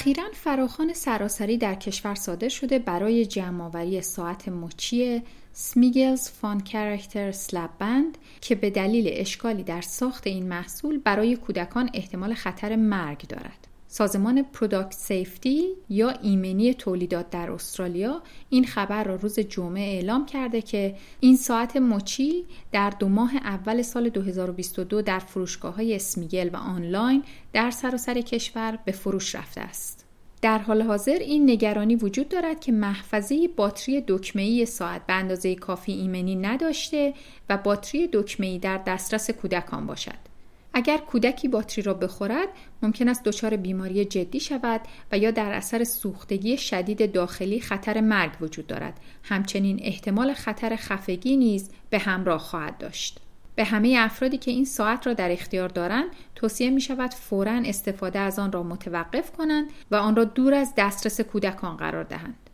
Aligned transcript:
اخیرا 0.00 0.24
فراخوان 0.32 0.92
سراسری 0.92 1.58
در 1.58 1.74
کشور 1.74 2.14
صادر 2.14 2.48
شده 2.48 2.78
برای 2.78 3.26
جمعآوری 3.26 4.00
ساعت 4.02 4.48
مچی 4.48 5.22
Smiggle's 5.52 6.30
Fun 6.30 6.60
Character 6.60 7.32
Slap 7.32 7.70
Band 7.78 8.18
که 8.40 8.54
به 8.54 8.70
دلیل 8.70 9.08
اشکالی 9.12 9.62
در 9.62 9.80
ساخت 9.80 10.26
این 10.26 10.48
محصول 10.48 10.98
برای 10.98 11.36
کودکان 11.36 11.90
احتمال 11.94 12.34
خطر 12.34 12.76
مرگ 12.76 13.26
دارد. 13.26 13.69
سازمان 13.92 14.42
Product 14.42 14.92
Safety 14.92 15.68
یا 15.88 16.10
ایمنی 16.10 16.74
تولیدات 16.74 17.30
در 17.30 17.50
استرالیا 17.50 18.22
این 18.50 18.64
خبر 18.64 19.04
را 19.04 19.14
روز 19.14 19.38
جمعه 19.38 19.82
اعلام 19.82 20.26
کرده 20.26 20.62
که 20.62 20.94
این 21.20 21.36
ساعت 21.36 21.76
مچی 21.76 22.44
در 22.72 22.90
دو 22.90 23.08
ماه 23.08 23.36
اول 23.36 23.82
سال 23.82 24.08
2022 24.08 25.02
در 25.02 25.18
فروشگاه 25.18 25.74
های 25.74 25.94
Smiggle 25.94 26.50
و 26.52 26.56
آنلاین 26.56 27.22
در 27.52 27.70
سراسر 27.70 28.20
کشور 28.20 28.78
به 28.84 28.92
فروش 28.92 29.34
رفته 29.34 29.60
است. 29.60 30.06
در 30.42 30.58
حال 30.58 30.82
حاضر 30.82 31.18
این 31.20 31.50
نگرانی 31.50 31.96
وجود 31.96 32.28
دارد 32.28 32.60
که 32.60 32.72
محفظه 32.72 33.48
باتری 33.48 34.04
دکمه‌ای 34.08 34.66
ساعت 34.66 35.06
به 35.06 35.12
اندازه 35.12 35.54
کافی 35.54 35.92
ایمنی 35.92 36.36
نداشته 36.36 37.14
و 37.48 37.56
باتری 37.56 38.08
دکمه‌ای 38.12 38.58
در 38.58 38.80
دسترس 38.86 39.30
کودکان 39.30 39.86
باشد. 39.86 40.29
اگر 40.74 40.98
کودکی 40.98 41.48
باتری 41.48 41.82
را 41.82 41.94
بخورد 41.94 42.48
ممکن 42.82 43.08
است 43.08 43.24
دچار 43.24 43.56
بیماری 43.56 44.04
جدی 44.04 44.40
شود 44.40 44.80
و 45.12 45.18
یا 45.18 45.30
در 45.30 45.52
اثر 45.52 45.84
سوختگی 45.84 46.58
شدید 46.58 47.12
داخلی 47.12 47.60
خطر 47.60 48.00
مرگ 48.00 48.32
وجود 48.40 48.66
دارد. 48.66 49.00
همچنین 49.22 49.80
احتمال 49.82 50.32
خطر 50.32 50.76
خفگی 50.76 51.36
نیز 51.36 51.70
به 51.90 51.98
همراه 51.98 52.38
خواهد 52.38 52.78
داشت. 52.78 53.18
به 53.54 53.64
همه 53.64 53.96
افرادی 53.98 54.38
که 54.38 54.50
این 54.50 54.64
ساعت 54.64 55.06
را 55.06 55.12
در 55.12 55.32
اختیار 55.32 55.68
دارند 55.68 56.08
توصیه 56.34 56.70
می 56.70 56.80
شود 56.80 57.14
فورا 57.14 57.62
استفاده 57.64 58.18
از 58.18 58.38
آن 58.38 58.52
را 58.52 58.62
متوقف 58.62 59.32
کنند 59.32 59.70
و 59.90 59.96
آن 59.96 60.16
را 60.16 60.24
دور 60.24 60.54
از 60.54 60.72
دسترس 60.76 61.20
کودکان 61.20 61.76
قرار 61.76 62.04
دهند. 62.04 62.50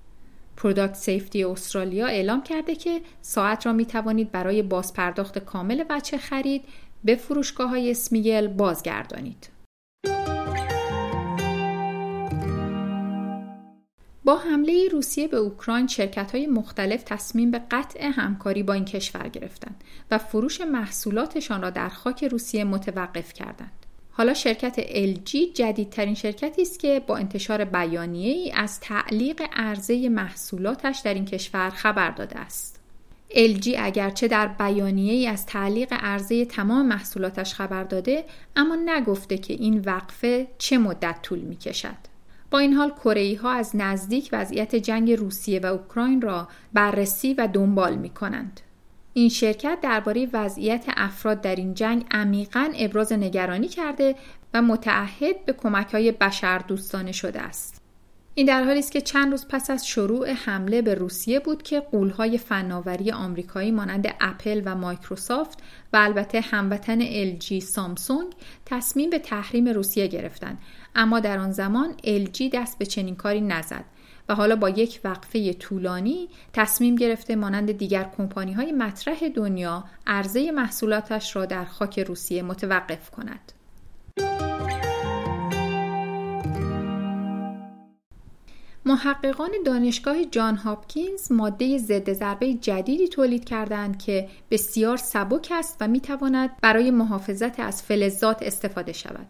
Product 0.56 0.94
Safety 0.94 1.44
استرالیا 1.44 2.06
اعلام 2.06 2.42
کرده 2.42 2.74
که 2.74 3.00
ساعت 3.22 3.66
را 3.66 3.72
می 3.72 3.86
توانید 3.86 4.32
برای 4.32 4.62
بازپرداخت 4.62 5.38
کامل 5.38 5.84
وجه 5.84 6.18
خرید 6.18 6.64
به 7.06 7.16
فروشگاه 7.16 7.70
های 7.70 7.90
Smiggle 7.90 8.48
بازگردانید. 8.48 9.48
با 14.24 14.36
حمله 14.36 14.88
روسیه 14.92 15.28
به 15.28 15.36
اوکراین 15.36 15.86
شرکت 15.86 16.34
های 16.34 16.46
مختلف 16.46 17.02
تصمیم 17.02 17.50
به 17.50 17.60
قطع 17.70 18.10
همکاری 18.12 18.62
با 18.62 18.72
این 18.72 18.84
کشور 18.84 19.28
گرفتند 19.28 19.84
و 20.10 20.18
فروش 20.18 20.60
محصولاتشان 20.60 21.62
را 21.62 21.70
در 21.70 21.88
خاک 21.88 22.24
روسیه 22.24 22.64
متوقف 22.64 23.32
کردند. 23.32 23.86
حالا 24.10 24.34
شرکت 24.34 24.80
LG 24.80 25.30
جدیدترین 25.54 26.14
شرکتی 26.14 26.62
است 26.62 26.78
که 26.80 27.02
با 27.06 27.16
انتشار 27.16 27.64
بیانیه 27.64 28.32
ای 28.32 28.52
از 28.52 28.80
تعلیق 28.80 29.42
عرضه 29.52 30.08
محصولاتش 30.08 31.00
در 31.04 31.14
این 31.14 31.24
کشور 31.24 31.70
خبر 31.70 32.10
داده 32.10 32.38
است. 32.38 32.75
LG 33.30 33.74
اگرچه 33.78 34.28
در 34.28 34.46
بیانیه 34.46 35.12
ای 35.12 35.26
از 35.26 35.46
تعلیق 35.46 35.88
عرضه 35.92 36.44
تمام 36.44 36.86
محصولاتش 36.86 37.54
خبر 37.54 37.84
داده 37.84 38.24
اما 38.56 38.76
نگفته 38.86 39.38
که 39.38 39.54
این 39.54 39.80
وقفه 39.80 40.48
چه 40.58 40.78
مدت 40.78 41.18
طول 41.22 41.38
می 41.38 41.56
کشد. 41.56 42.16
با 42.50 42.58
این 42.58 42.72
حال 42.72 42.90
کره 42.90 43.38
ها 43.42 43.50
از 43.50 43.70
نزدیک 43.74 44.28
وضعیت 44.32 44.76
جنگ 44.76 45.12
روسیه 45.12 45.60
و 45.60 45.66
اوکراین 45.66 46.20
را 46.20 46.48
بررسی 46.72 47.34
و 47.34 47.48
دنبال 47.52 47.96
می 47.96 48.10
کنند. 48.10 48.60
این 49.12 49.28
شرکت 49.28 49.78
درباره 49.82 50.28
وضعیت 50.32 50.84
افراد 50.96 51.40
در 51.40 51.56
این 51.56 51.74
جنگ 51.74 52.04
عمیقا 52.10 52.72
ابراز 52.76 53.12
نگرانی 53.12 53.68
کرده 53.68 54.14
و 54.54 54.62
متعهد 54.62 55.44
به 55.44 55.52
کمک 55.52 55.94
های 55.94 56.12
بشر 56.12 56.58
دوستانه 56.58 57.12
شده 57.12 57.40
است. 57.40 57.85
این 58.38 58.46
در 58.46 58.64
حالی 58.64 58.78
است 58.78 58.92
که 58.92 59.00
چند 59.00 59.30
روز 59.30 59.46
پس 59.48 59.70
از 59.70 59.86
شروع 59.86 60.30
حمله 60.30 60.82
به 60.82 60.94
روسیه 60.94 61.40
بود 61.40 61.62
که 61.62 61.80
قولهای 61.80 62.38
فناوری 62.38 63.10
آمریکایی 63.10 63.70
مانند 63.70 64.14
اپل 64.20 64.62
و 64.64 64.74
مایکروسافت 64.74 65.58
و 65.92 65.96
البته 65.96 66.40
هموطن 66.40 67.00
LG 67.36 67.58
سامسونگ 67.58 68.32
تصمیم 68.66 69.10
به 69.10 69.18
تحریم 69.18 69.68
روسیه 69.68 70.06
گرفتند 70.06 70.58
اما 70.94 71.20
در 71.20 71.38
آن 71.38 71.52
زمان 71.52 71.94
LG 72.04 72.42
دست 72.52 72.78
به 72.78 72.86
چنین 72.86 73.16
کاری 73.16 73.40
نزد 73.40 73.84
و 74.28 74.34
حالا 74.34 74.56
با 74.56 74.68
یک 74.68 75.00
وقفه 75.04 75.52
طولانی 75.52 76.28
تصمیم 76.52 76.96
گرفته 76.96 77.36
مانند 77.36 77.72
دیگر 77.72 78.10
کمپانی 78.16 78.52
های 78.52 78.72
مطرح 78.72 79.28
دنیا 79.28 79.84
عرضه 80.06 80.50
محصولاتش 80.50 81.36
را 81.36 81.46
در 81.46 81.64
خاک 81.64 81.98
روسیه 81.98 82.42
متوقف 82.42 83.10
کند. 83.10 83.52
محققان 88.86 89.50
دانشگاه 89.64 90.24
جان 90.24 90.56
هاپکینز 90.56 91.32
ماده 91.32 91.78
ضد 91.78 92.12
ضربه 92.12 92.54
جدیدی 92.54 93.08
تولید 93.08 93.44
کردند 93.44 93.98
که 93.98 94.28
بسیار 94.50 94.96
سبک 94.96 95.48
است 95.54 95.76
و 95.80 95.88
می 95.88 96.00
تواند 96.00 96.50
برای 96.62 96.90
محافظت 96.90 97.60
از 97.60 97.82
فلزات 97.82 98.42
استفاده 98.42 98.92
شود. 98.92 99.26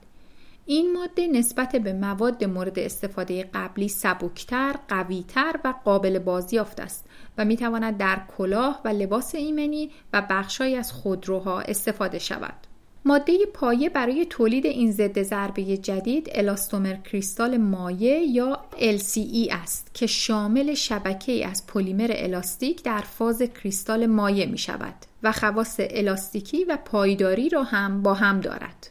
این 0.66 0.92
ماده 0.92 1.26
نسبت 1.26 1.76
به 1.76 1.92
مواد 1.92 2.44
مورد 2.44 2.78
استفاده 2.78 3.50
قبلی 3.54 3.88
سبکتر، 3.88 4.74
قویتر 4.88 5.60
و 5.64 5.74
قابل 5.84 6.18
بازیافت 6.18 6.80
است 6.80 7.04
و 7.38 7.44
می 7.44 7.56
تواند 7.56 7.96
در 7.96 8.20
کلاه 8.38 8.80
و 8.84 8.88
لباس 8.88 9.34
ایمنی 9.34 9.90
و 10.12 10.22
بخشهایی 10.30 10.76
از 10.76 10.92
خودروها 10.92 11.60
استفاده 11.60 12.18
شود. 12.18 12.65
ماده 13.06 13.38
پایه 13.54 13.88
برای 13.88 14.26
تولید 14.30 14.66
این 14.66 14.92
ضد 14.92 15.22
ضربه 15.22 15.76
جدید 15.76 16.28
الاستومر 16.34 16.96
کریستال 16.96 17.56
مایع 17.56 18.22
یا 18.22 18.64
LCE 18.72 19.48
است 19.50 19.90
که 19.94 20.06
شامل 20.06 20.74
شبکه 20.74 21.48
از 21.48 21.66
پلیمر 21.66 22.10
الاستیک 22.14 22.82
در 22.82 23.00
فاز 23.00 23.42
کریستال 23.42 24.06
مایع 24.06 24.46
می 24.46 24.58
شود 24.58 24.94
و 25.22 25.32
خواص 25.32 25.76
الاستیکی 25.80 26.64
و 26.64 26.78
پایداری 26.84 27.48
را 27.48 27.62
هم 27.62 28.02
با 28.02 28.14
هم 28.14 28.40
دارد. 28.40 28.90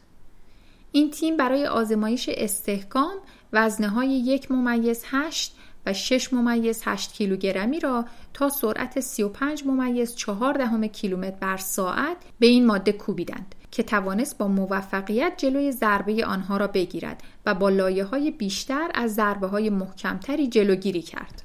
این 0.92 1.10
تیم 1.10 1.36
برای 1.36 1.66
آزمایش 1.66 2.28
استحکام 2.32 3.14
وزنه 3.52 3.88
های 3.88 4.08
یک 4.08 4.50
ممیز 4.50 5.04
هشت 5.06 5.56
و 5.86 5.92
6 5.92 6.32
ممیز 6.32 6.82
8 6.84 7.12
کیلوگرمی 7.12 7.80
را 7.80 8.04
تا 8.34 8.48
سرعت 8.48 9.00
35 9.00 9.66
ممیز 9.66 10.14
4 10.14 10.54
دهم 10.54 10.86
کیلومتر 10.86 11.36
بر 11.40 11.56
ساعت 11.56 12.16
به 12.38 12.46
این 12.46 12.66
ماده 12.66 12.92
کوبیدند 12.92 13.54
که 13.76 13.82
توانست 13.82 14.38
با 14.38 14.48
موفقیت 14.48 15.32
جلوی 15.36 15.72
ضربه 15.72 16.26
آنها 16.26 16.56
را 16.56 16.66
بگیرد 16.66 17.22
و 17.46 17.54
با 17.54 17.68
لایه 17.68 18.04
های 18.04 18.30
بیشتر 18.30 18.90
از 18.94 19.14
ضربه 19.14 19.46
های 19.46 19.70
محکمتری 19.70 20.46
جلوگیری 20.46 21.02
کرد. 21.02 21.42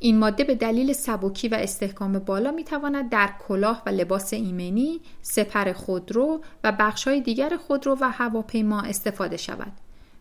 این 0.00 0.18
ماده 0.18 0.44
به 0.44 0.54
دلیل 0.54 0.92
سبکی 0.92 1.48
و 1.48 1.54
استحکام 1.54 2.18
بالا 2.18 2.50
می 2.50 2.64
تواند 2.64 3.10
در 3.10 3.30
کلاه 3.48 3.82
و 3.86 3.90
لباس 3.90 4.32
ایمنی، 4.32 5.00
سپر 5.22 5.72
خودرو 5.72 6.40
و 6.64 6.72
بخشهای 6.72 7.20
دیگر 7.20 7.56
خودرو 7.56 7.96
و 8.00 8.10
هواپیما 8.10 8.80
استفاده 8.80 9.36
شود. 9.36 9.72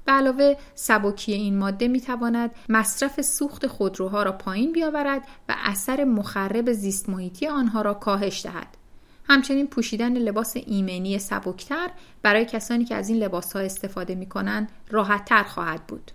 به 0.06 0.12
علاوه 0.12 0.56
سبکی 0.76 1.34
این 1.34 1.58
ماده 1.58 1.88
می 1.88 2.02
تواند 2.02 2.52
مصرف 2.70 3.22
سوخت 3.22 3.68
خودروها 3.68 4.24
را 4.24 4.32
پایین 4.32 4.72
بیاورد 4.72 5.22
و 5.50 5.56
اثر 5.64 6.04
مخرب 6.04 6.72
زیست 6.72 7.10
محیطی 7.10 7.48
آنها 7.48 7.82
را 7.82 7.94
کاهش 7.94 8.46
دهد. 8.46 8.87
همچنین 9.30 9.68
پوشیدن 9.68 10.18
لباس 10.18 10.58
ایمنی 10.66 11.20
سبکتر 11.20 11.90
برای 12.22 12.46
کسانی 12.46 12.86
که 12.86 12.96
از 12.96 13.10
این 13.10 13.18
لباس 13.18 13.54
ها 13.54 13.60
استفاده 13.60 14.16
می 14.16 14.26
کنند 14.26 14.72
راحت 14.90 15.26
تر 15.26 15.44
خواهد 15.44 15.88
بود. 15.88 16.12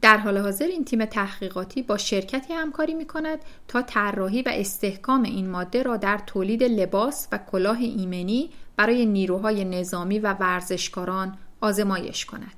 در 0.00 0.16
حال 0.16 0.38
حاضر 0.38 0.66
این 0.66 0.84
تیم 0.84 1.04
تحقیقاتی 1.04 1.82
با 1.82 1.96
شرکتی 1.96 2.52
همکاری 2.52 2.94
می 2.94 3.06
کند 3.06 3.38
تا 3.68 3.82
طراحی 3.82 4.42
و 4.42 4.48
استحکام 4.52 5.22
این 5.22 5.48
ماده 5.48 5.82
را 5.82 5.96
در 5.96 6.20
تولید 6.26 6.62
لباس 6.62 7.28
و 7.32 7.38
کلاه 7.38 7.78
ایمنی 7.78 8.50
برای 8.76 9.06
نیروهای 9.06 9.64
نظامی 9.64 10.18
و 10.18 10.32
ورزشکاران 10.32 11.38
آزمایش 11.60 12.24
کند. 12.24 12.55